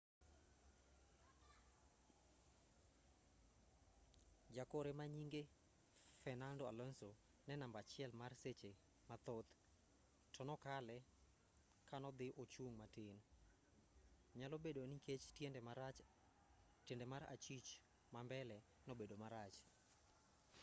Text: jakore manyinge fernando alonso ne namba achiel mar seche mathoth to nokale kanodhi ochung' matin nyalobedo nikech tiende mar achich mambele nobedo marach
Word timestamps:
jakore 4.55 4.91
manyinge 4.99 5.41
fernando 6.23 6.63
alonso 6.71 7.09
ne 7.47 7.53
namba 7.61 7.77
achiel 7.83 8.11
mar 8.21 8.31
seche 8.43 8.71
mathoth 9.09 9.49
to 10.33 10.41
nokale 10.47 10.97
kanodhi 11.89 12.27
ochung' 12.41 12.75
matin 12.79 13.17
nyalobedo 14.37 14.81
nikech 14.91 15.23
tiende 16.87 17.05
mar 17.13 17.21
achich 17.35 17.67
mambele 18.13 18.57
nobedo 18.87 19.15
marach 19.23 19.57